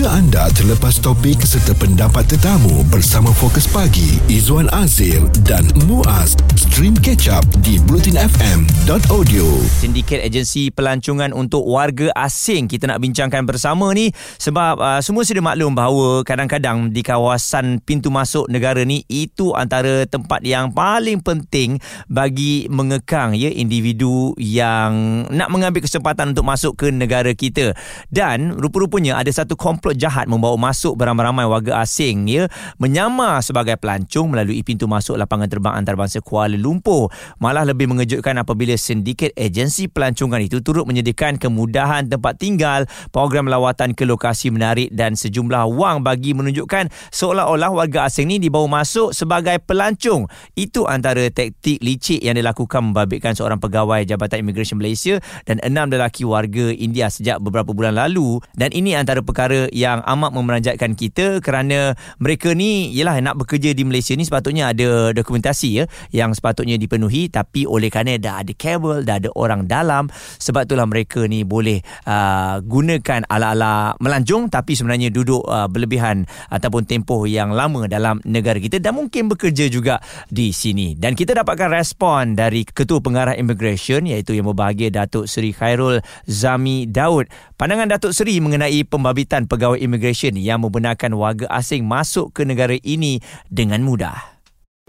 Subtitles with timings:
[0.00, 6.96] Jika anda terlepas topik serta pendapat tetamu bersama Fokus Pagi, Izwan Azir dan Muaz, stream
[6.96, 9.44] catch up di blutinfm.audio.
[9.68, 14.08] Sindiket agensi pelancongan untuk warga asing kita nak bincangkan bersama ni
[14.40, 20.08] sebab uh, semua sudah maklum bahawa kadang-kadang di kawasan pintu masuk negara ni itu antara
[20.08, 21.76] tempat yang paling penting
[22.08, 27.76] bagi mengekang ya individu yang nak mengambil kesempatan untuk masuk ke negara kita
[28.08, 29.60] dan rupa-rupanya ada satu
[29.90, 32.46] komplot jahat membawa masuk beramai-ramai warga asing ya
[32.78, 37.10] menyamar sebagai pelancong melalui pintu masuk lapangan terbang antarabangsa Kuala Lumpur.
[37.42, 43.98] Malah lebih mengejutkan apabila sindiket agensi pelancongan itu turut menyediakan kemudahan tempat tinggal, program lawatan
[43.98, 49.58] ke lokasi menarik dan sejumlah wang bagi menunjukkan seolah-olah warga asing ni dibawa masuk sebagai
[49.64, 50.30] pelancong.
[50.54, 56.22] Itu antara taktik licik yang dilakukan membabitkan seorang pegawai Jabatan Imigresen Malaysia dan enam lelaki
[56.22, 61.96] warga India sejak beberapa bulan lalu dan ini antara perkara yang amat memeranjatkan kita kerana
[62.20, 67.32] mereka ni ialah nak bekerja di Malaysia ni sepatutnya ada dokumentasi ya yang sepatutnya dipenuhi.
[67.32, 71.80] Tapi oleh kerana dah ada kabel dah ada orang dalam sebab itulah mereka ni boleh
[72.04, 78.58] uh, gunakan ala-ala melancong tapi sebenarnya duduk uh, berlebihan ataupun tempoh yang lama dalam negara
[78.58, 80.98] kita dan mungkin bekerja juga di sini.
[80.98, 86.90] Dan kita dapatkan respon dari Ketua Pengarah Immigration iaitu yang berbahagia Datuk Seri Khairul Zami
[86.90, 87.30] Daud.
[87.54, 93.22] Pandangan Datuk Seri mengenai pembabitan pegawai immigration yang membenarkan warga asing masuk ke negara ini
[93.50, 94.40] dengan mudah.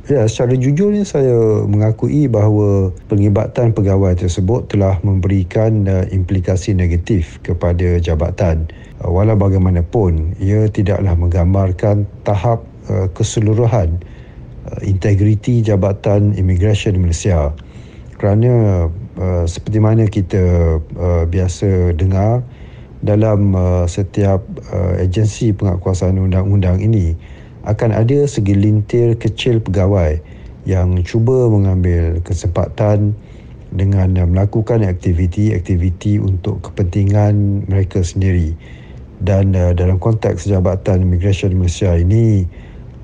[0.10, 8.02] Ya, secara jujurnya saya mengakui bahawa pengibatan pegawai tersebut telah memberikan uh, implikasi negatif kepada
[8.02, 8.66] jabatan.
[8.98, 14.02] Uh, walau bagaimanapun, ia tidaklah menggambarkan tahap uh, keseluruhan
[14.66, 17.54] uh, integriti jabatan imigresen Malaysia.
[18.18, 18.90] Kerana
[19.22, 22.42] uh, seperti mana kita uh, biasa dengar
[23.02, 27.18] dalam uh, setiap uh, agensi penguatkuasaan undang-undang ini,
[27.66, 30.22] akan ada segelintir kecil pegawai
[30.66, 33.18] yang cuba mengambil kesempatan
[33.74, 38.54] dengan melakukan aktiviti-aktiviti untuk kepentingan mereka sendiri.
[39.22, 42.46] Dan uh, dalam konteks Jabatan Imigresen Malaysia ini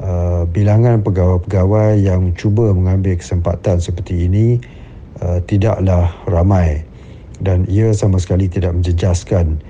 [0.02, 4.62] uh, bilangan pegawai-pegawai yang cuba mengambil kesempatan seperti ini
[5.22, 6.86] uh, tidaklah ramai.
[7.38, 9.62] Dan ia sama sekali tidak menjejaskan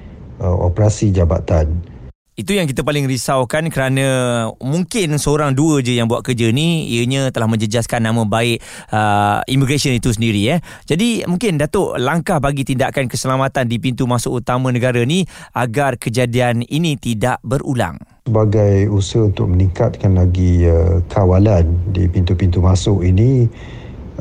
[0.42, 1.98] uh, operasi jabatan
[2.38, 4.08] itu yang kita paling risaukan kerana
[4.62, 8.62] mungkin seorang dua je yang buat kerja ni ianya telah menjejaskan nama baik
[8.94, 10.60] uh, immigration itu sendiri eh.
[10.86, 15.26] Jadi mungkin Datuk langkah bagi tindakan keselamatan di pintu masuk utama negara ni
[15.58, 17.98] agar kejadian ini tidak berulang.
[18.30, 23.50] Sebagai usaha untuk meningkatkan lagi uh, kawalan di pintu-pintu masuk ini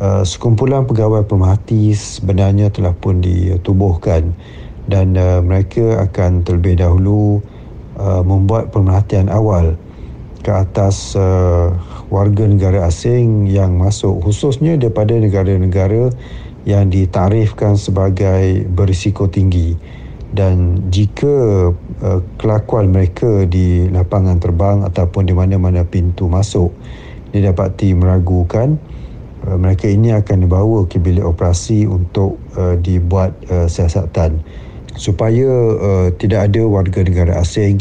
[0.00, 4.32] uh, sekumpulan pegawai pemerhati sebenarnya telah pun ditubuhkan
[4.86, 7.42] dan uh, mereka akan terlebih dahulu
[7.98, 9.74] uh, membuat pemerhatian awal
[10.46, 11.74] ke atas uh,
[12.06, 16.14] warga negara asing yang masuk khususnya daripada negara-negara
[16.66, 19.74] yang ditarifkan sebagai berisiko tinggi.
[20.30, 21.34] Dan jika
[21.74, 26.74] uh, kelakuan mereka di lapangan terbang ataupun di mana-mana pintu masuk
[27.34, 28.78] didapati meragukan
[29.46, 34.42] uh, mereka ini akan dibawa ke bilik operasi untuk uh, dibuat uh, siasatan
[34.96, 37.80] supaya uh, tidak ada warga negara asing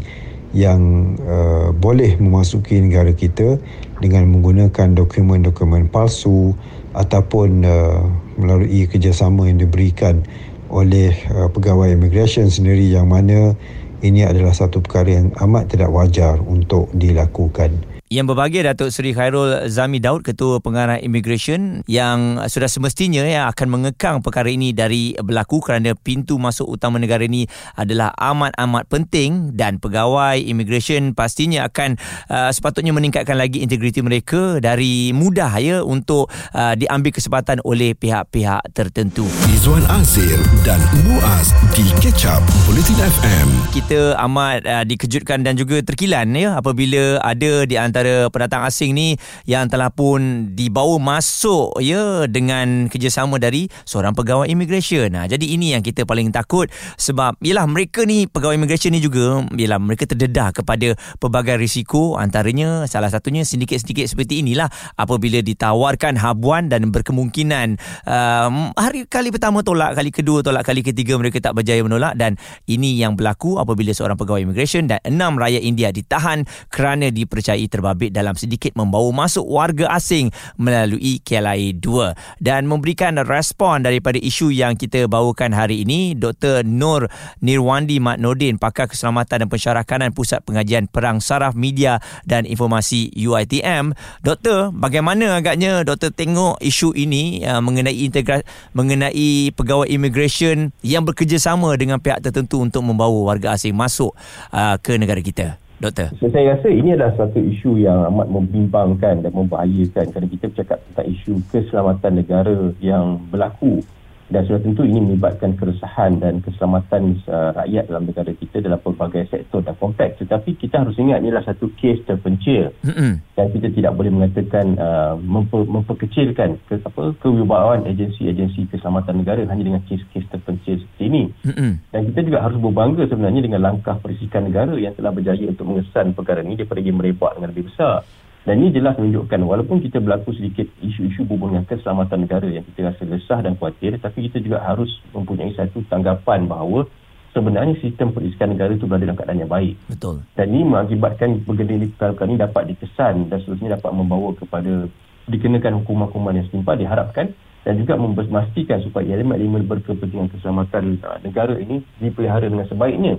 [0.55, 3.59] yang uh, boleh memasuki negara kita
[3.99, 6.55] dengan menggunakan dokumen-dokumen palsu
[6.95, 8.07] ataupun uh,
[8.39, 10.23] melalui kerjasama yang diberikan
[10.71, 13.55] oleh uh, pegawai imigresen sendiri yang mana
[14.03, 17.94] ini adalah satu perkara yang amat tidak wajar untuk dilakukan.
[18.15, 23.67] Yang berbahagia Datuk Seri Khairul Zami Daud Ketua Pengarah Immigration yang sudah semestinya ya akan
[23.67, 27.43] mengekang perkara ini dari berlaku kerana pintu masuk utama negara ini
[27.75, 31.99] adalah amat-amat penting dan pegawai immigration pastinya akan
[32.31, 38.63] uh, sepatutnya meningkatkan lagi integriti mereka dari mudah ya untuk uh, diambil kesempatan oleh pihak-pihak
[38.71, 39.27] tertentu.
[39.51, 43.47] Izwan Azir dan Muaz di Catch Up Bulletin FM.
[43.75, 48.93] Kita amat uh, dikejutkan dan juga terkilan ya apabila ada di antara antara pendatang asing
[48.93, 49.17] ni
[49.49, 55.09] yang telah pun dibawa masuk ya dengan kerjasama dari seorang pegawai immigration.
[55.09, 56.69] Nah, jadi ini yang kita paling takut
[57.01, 62.85] sebab yalah mereka ni pegawai immigration ni juga yalah mereka terdedah kepada pelbagai risiko antaranya
[62.85, 64.69] salah satunya sindiket-sindiket seperti inilah
[65.01, 71.17] apabila ditawarkan habuan dan berkemungkinan um, hari kali pertama tolak, kali kedua tolak, kali ketiga
[71.17, 72.37] mereka tak berjaya menolak dan
[72.69, 77.84] ini yang berlaku apabila seorang pegawai immigration dan enam rakyat India ditahan kerana dipercayai terbang
[77.85, 84.49] terbabit dalam sedikit membawa masuk warga asing melalui KLIA 2 dan memberikan respon daripada isu
[84.49, 86.65] yang kita bawakan hari ini Dr.
[86.65, 87.05] Nur
[87.45, 93.93] Nirwandi Mat Nordin pakar keselamatan dan pensyarakanan Pusat Pengajian Perang Saraf Media dan Informasi UiTM
[94.25, 98.41] Doktor bagaimana agaknya doktor tengok isu ini uh, mengenai integrasi
[98.73, 104.17] mengenai pegawai immigration yang bekerjasama dengan pihak tertentu untuk membawa warga asing masuk
[104.49, 106.07] uh, ke negara kita Doktor.
[106.23, 110.79] So, saya rasa ini adalah satu isu yang amat membimbangkan dan membahayakan kerana kita bercakap
[110.87, 113.83] tentang isu keselamatan negara yang berlaku
[114.25, 119.29] dan sudah tentu ini melibatkan keresahan dan keselamatan uh, rakyat dalam negara kita dalam pelbagai
[119.29, 123.13] sektor dan konteks tetapi kita harus ingat ini adalah satu kes terpencil mm-hmm.
[123.37, 129.63] dan kita tidak boleh mengatakan uh, memper, memperkecilkan ke, apa, kewibawaan agensi-agensi keselamatan negara hanya
[129.63, 131.71] dengan kes-kes terpencil seperti ini mm-hmm.
[131.93, 136.17] dan kita juga harus berbangga sebenarnya dengan langkah perisikan negara yang telah berjaya untuk mengesan
[136.17, 138.01] perkara ini daripada ia merebak dengan lebih besar
[138.45, 143.01] dan ini jelas menunjukkan walaupun kita berlaku sedikit isu-isu berhubungan keselamatan negara yang kita rasa
[143.09, 146.85] resah dan khawatir tapi kita juga harus mempunyai satu tanggapan bahawa
[147.33, 149.75] sebenarnya sistem perisikan negara itu berada dalam keadaan yang baik.
[149.89, 150.21] Betul.
[150.37, 154.87] Dan ini mengakibatkan bergenda perkara ini dapat dikesan dan seterusnya dapat membawa kepada
[155.25, 157.33] dikenakan hukuman-hukuman yang setimpal diharapkan
[157.65, 163.17] dan juga memastikan supaya elemen-elemen berkepentingan keselamatan uh, negara ini dipelihara dengan sebaiknya.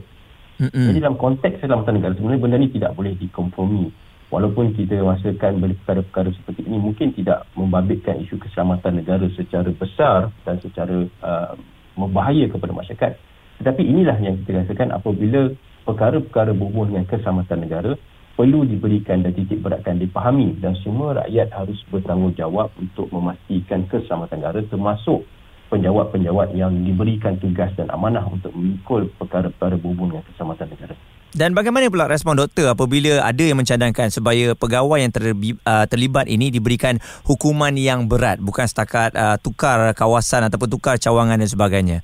[0.63, 0.87] Mm-hmm.
[0.87, 6.35] Jadi dalam konteks keselamatan negara sebenarnya benda ini tidak boleh dikompromi walaupun kita rasakan perkara-perkara
[6.35, 11.55] seperti ini mungkin tidak membabitkan isu keselamatan negara secara besar dan secara uh,
[11.95, 13.13] membahaya kepada masyarakat
[13.63, 15.55] tetapi inilah yang kita rasakan apabila
[15.87, 17.93] perkara-perkara berhubungan dengan keselamatan negara
[18.37, 24.61] perlu diberikan dan titik beratkan dipahami dan semua rakyat harus bertanggungjawab untuk memastikan keselamatan negara
[24.69, 25.25] termasuk
[25.71, 30.96] penjawat-penjawat yang diberikan tugas dan amanah untuk memikul perkara-perkara berhubungan dengan keselamatan negara.
[31.37, 36.33] Dan bagaimana pula respon doktor apabila ada yang mencadangkan supaya pegawai yang terbi, uh, terlibat
[36.33, 36.97] ini diberikan
[37.29, 42.01] hukuman yang berat bukan setakat uh, tukar kawasan ataupun tukar cawangan dan sebagainya?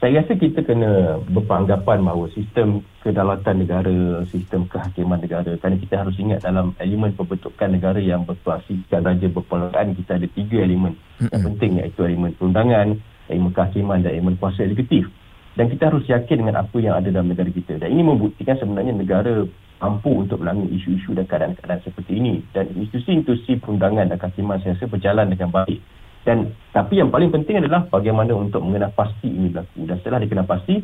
[0.00, 6.16] Saya rasa kita kena berpanggapan bahawa sistem kedaulatan negara, sistem kehakiman negara kerana kita harus
[6.16, 11.84] ingat dalam elemen pembentukan negara yang bertuasikan raja berperluan kita ada tiga elemen yang penting
[11.84, 12.96] iaitu elemen perundangan,
[13.28, 15.12] elemen kehakiman dan elemen kuasa eksekutif
[15.56, 17.80] dan kita harus yakin dengan apa yang ada dalam negara kita.
[17.80, 19.48] Dan ini membuktikan sebenarnya negara
[19.80, 22.44] mampu untuk melanggar isu-isu dan keadaan-keadaan seperti ini.
[22.52, 25.80] Dan institusi-institusi perundangan dan kehakiman saya rasa berjalan dengan baik.
[26.28, 29.88] Dan tapi yang paling penting adalah bagaimana untuk mengenal pasti ini berlaku.
[29.88, 30.74] Dan setelah dikenal pasti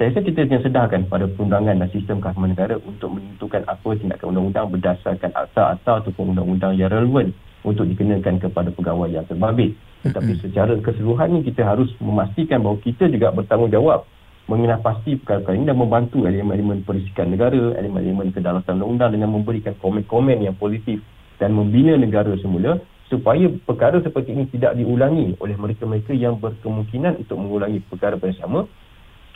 [0.00, 4.32] saya rasa kita kena sedarkan pada perundangan dan sistem kehakiman negara untuk menentukan apa tindakan
[4.32, 7.36] undang-undang berdasarkan akta-akta ataupun undang-undang yang relevan
[7.68, 9.76] untuk dikenakan kepada pegawai yang terbabit.
[10.08, 14.08] Tetapi secara keseluruhan ni kita harus memastikan bahawa kita juga bertanggungjawab
[14.48, 20.40] mengenal pasti perkara-perkara ini dan membantu elemen-elemen perisikan negara, elemen-elemen kedaulatan undang-undang dengan memberikan komen-komen
[20.40, 21.04] yang positif
[21.36, 22.80] dan membina negara semula
[23.12, 28.64] supaya perkara seperti ini tidak diulangi oleh mereka-mereka yang berkemungkinan untuk mengulangi perkara yang sama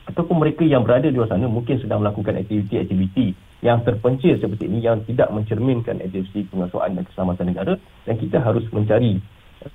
[0.05, 3.33] ataupun mereka yang berada di luar sana mungkin sedang melakukan aktiviti-aktiviti
[3.65, 7.75] yang terpencil seperti ini yang tidak mencerminkan agensi pengasuhan dan keselamatan negara
[8.05, 9.25] dan kita harus mencari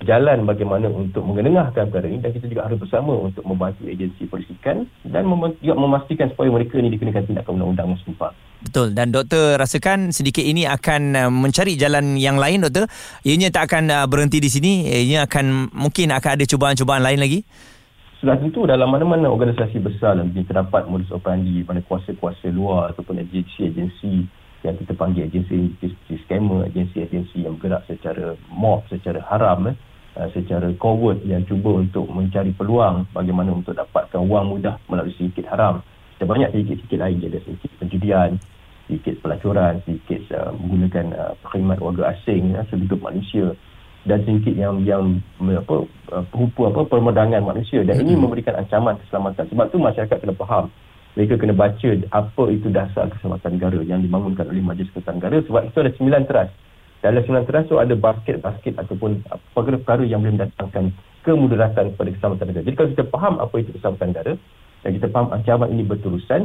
[0.05, 4.85] jalan bagaimana untuk mengenengahkan perkara ini dan kita juga harus bersama untuk membantu agensi perisikan
[5.01, 8.29] dan mem- juga memastikan supaya mereka ini dikenakan tindakan undang-undang setimpal.
[8.59, 12.85] Betul dan doktor rasakan sedikit ini akan uh, mencari jalan yang lain doktor.
[13.25, 14.85] Ianya tak akan uh, berhenti di sini.
[14.85, 17.41] Ianya akan mungkin akan ada cubaan-cubaan lain lagi.
[18.19, 24.27] Sudah tentu dalam mana-mana organisasi besar dan terdapat modus operandi pada kuasa-kuasa luar ataupun agensi-agensi
[24.67, 29.75] yang kita panggil agensi-agensi scammer, agensi-agensi yang bergerak secara mob, secara haram, eh,
[30.19, 35.47] uh, secara covert yang cuba untuk mencari peluang bagaimana untuk dapatkan wang mudah melalui sedikit
[35.47, 35.79] haram.
[36.19, 38.35] Dan banyak sedikit-sedikit lain, ada sedikit penjudian,
[38.91, 43.55] sedikit pelacuran, sedikit uh, menggunakan uh, perkhidmat warga asing, uh, sehidup manusia
[44.09, 45.85] dan sedikit yang yang apa
[46.17, 50.73] uh, apa permedangan manusia dan ini memberikan ancaman keselamatan sebab tu masyarakat kena faham
[51.13, 55.61] mereka kena baca apa itu dasar keselamatan negara yang dibangunkan oleh Majlis Keselamatan Negara sebab
[55.65, 56.49] itu ada sembilan teras.
[56.99, 59.23] Dalam sembilan teras itu ada basket-basket ataupun
[59.55, 60.91] perkara-perkara yang boleh mendatangkan
[61.23, 62.65] kemudaratan kepada keselamatan negara.
[62.67, 64.33] Jadi kalau kita faham apa itu keselamatan negara
[64.83, 66.41] dan kita faham ancaman ini berterusan,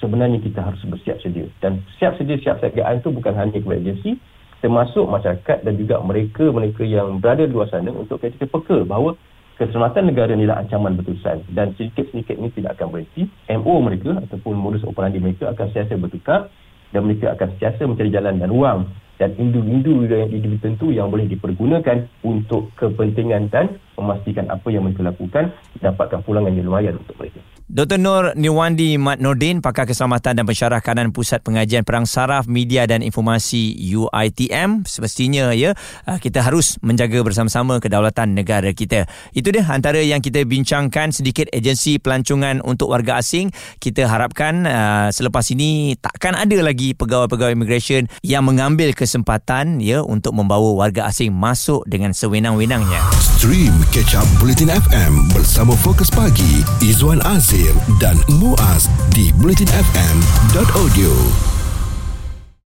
[0.00, 1.48] sebenarnya kita harus bersiap sedia.
[1.64, 4.20] Dan siap sedia, siap sediaan itu bukan hanya kepada agensi,
[4.60, 9.16] termasuk masyarakat dan juga mereka-mereka yang berada di luar sana untuk kita peka bahawa
[9.56, 13.28] keselamatan negara inilah ancaman berterusan dan sedikit-sedikit ini tidak akan berhenti
[13.60, 16.48] MO mereka ataupun modus operandi mereka akan sentiasa bertukar
[16.92, 18.80] dan mereka akan sentiasa mencari jalan dan ruang
[19.20, 25.04] dan individu yang individu tentu yang boleh dipergunakan untuk kepentingan dan memastikan apa yang mereka
[25.04, 25.52] lakukan
[25.84, 27.44] dapatkan pulangan yang lumayan untuk mereka.
[27.70, 28.02] Dr.
[28.02, 32.98] Nur Niwandi Mat Nordin, pakar keselamatan dan pensyarah kanan Pusat Pengajian Perang Saraf Media dan
[32.98, 34.82] Informasi UITM.
[34.90, 39.06] Semestinya ya, ah, kita harus menjaga bersama-sama kedaulatan negara kita.
[39.30, 43.54] Itu dia antara yang kita bincangkan sedikit agensi pelancongan untuk warga asing.
[43.78, 50.34] Kita harapkan uh, selepas ini takkan ada lagi pegawai-pegawai immigration yang mengambil kesempatan ya untuk
[50.34, 52.98] membawa warga asing masuk dengan sewenang-wenangnya.
[53.38, 57.22] Stream Catch Up Bulletin FM bersama Fokus Pagi Izwan
[57.60, 61.59] Azir dan Muaz di bulletinfm.audio.